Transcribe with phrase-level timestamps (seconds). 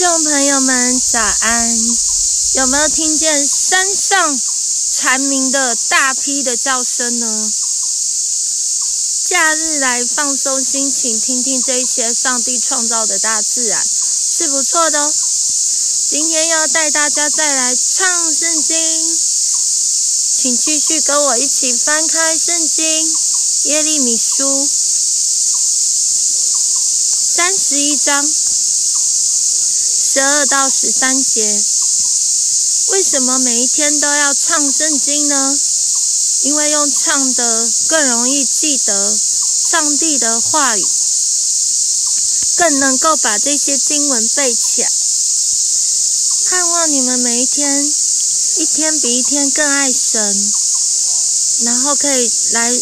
[0.00, 1.78] 众朋友们，早安！
[2.54, 4.40] 有没有听见山上
[4.90, 7.52] 蝉鸣的大批的叫声呢？
[9.26, 15.12] 假日来放松心情，听听这些上帝创造的大自然，是不错的哦。
[16.08, 19.18] 今天要带大家再来唱圣经，
[20.38, 23.06] 请继续跟我一起翻开圣经，
[23.64, 24.66] 耶利米书
[27.34, 28.26] 三十一章。
[30.12, 31.62] 十二到十三节，
[32.88, 35.56] 为什么每一天都要唱圣经呢？
[36.42, 40.84] 因为用唱的更容易记得上帝的话语，
[42.56, 44.90] 更能够把这些经文背起来。
[46.46, 47.94] 盼望你们每一天，
[48.56, 50.52] 一天比一天更爱神，
[51.60, 52.72] 然后可以来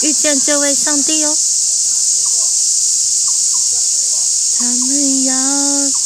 [0.00, 1.36] 遇见这位上帝哦。
[4.60, 5.34] 他们要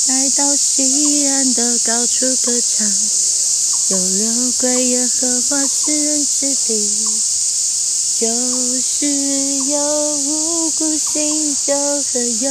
[0.08, 2.90] 来到西安的高处歌唱，
[3.90, 6.88] 有流归耶和华诗人之地，
[8.18, 8.28] 就
[8.80, 9.06] 是
[9.68, 12.50] 有五谷新酒和油，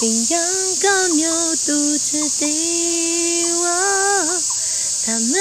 [0.00, 0.44] 并羊
[0.82, 3.50] 羔牛犊之地。
[3.62, 4.42] 哦，
[5.06, 5.32] 他们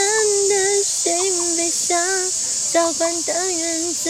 [0.50, 2.32] 的心悲伤，
[2.72, 4.10] 交欢的园子，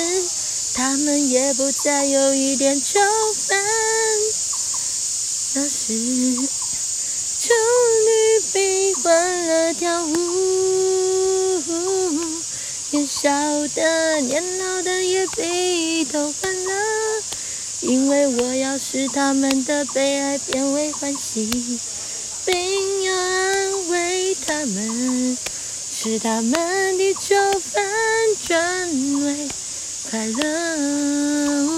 [0.75, 2.99] 他们也不再有一点愁
[3.47, 3.57] 烦。
[5.55, 6.47] 那时，
[7.37, 7.53] 处
[8.05, 11.61] 女必欢乐跳舞，
[12.91, 13.29] 年少
[13.75, 16.73] 的、年老的也必都欢乐，
[17.81, 21.79] 因为我要使他们的悲哀变为欢喜，
[22.45, 25.37] 并要安慰他们，
[25.91, 27.83] 使他们的愁烦
[28.47, 28.89] 转
[29.25, 29.49] 为
[30.09, 31.74] 快乐。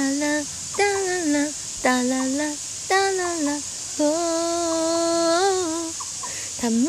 [0.00, 0.40] 哒啦
[1.26, 1.52] 啦，
[1.82, 2.56] 哒啦啦
[2.88, 3.60] 啦啦啦，
[3.98, 4.02] 哦，
[6.58, 6.88] 他们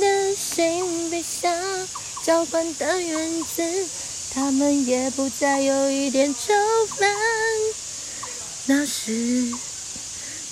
[0.00, 1.54] 的心悲伤，
[2.24, 3.62] 交换的园子，
[4.32, 6.54] 他们也不再有一点愁
[6.98, 7.14] 烦。
[8.64, 9.50] 那时，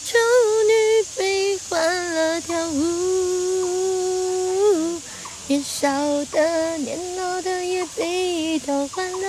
[0.05, 0.19] 处
[0.69, 3.81] 女被欢乐跳舞，
[5.47, 5.89] 年少
[6.27, 9.27] 的、年老的也被都欢乐。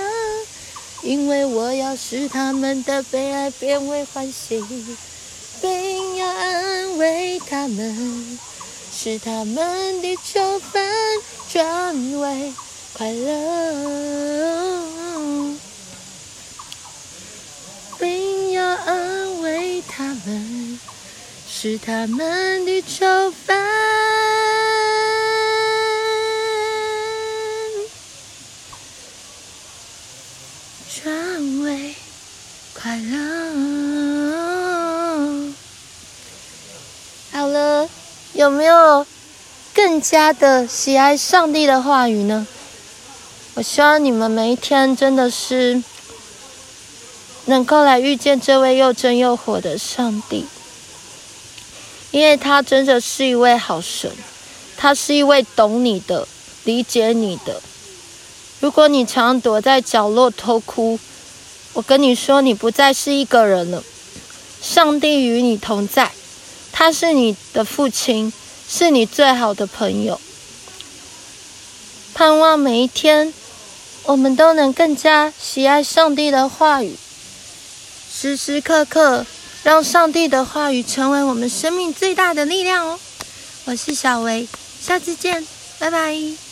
[1.06, 4.60] 因为我要使他们的悲哀变为欢喜，
[5.62, 8.38] 并要安慰他们，
[8.92, 10.84] 使他们的愁烦
[11.52, 12.52] 转为
[12.94, 13.30] 快乐，
[18.00, 20.80] 并要安慰他们，
[21.48, 23.65] 使他们的愁烦。
[32.74, 33.16] 快乐。
[37.32, 37.88] 好了，
[38.34, 39.06] 有没有
[39.74, 42.46] 更加的喜爱上帝的话语呢？
[43.54, 45.82] 我希望你们每一天真的是
[47.46, 50.44] 能够来遇见这位又真又活的上帝，
[52.10, 54.10] 因为他真的是一位好神，
[54.76, 56.28] 他是一位懂你的、
[56.64, 57.62] 理解你的。
[58.60, 60.98] 如果你常躲在角落偷哭，
[61.76, 63.84] 我跟你说，你不再是一个人了。
[64.62, 66.10] 上帝与你同在，
[66.72, 68.32] 他是你的父亲，
[68.66, 70.18] 是你最好的朋友。
[72.14, 73.34] 盼望每一天，
[74.04, 76.96] 我们都能更加喜爱上帝的话语，
[78.10, 79.26] 时时刻刻
[79.62, 82.98] 让上帝的话语成为我们生命最大的力量哦。
[83.66, 84.48] 我是小维，
[84.80, 85.46] 下次见，
[85.78, 86.45] 拜拜。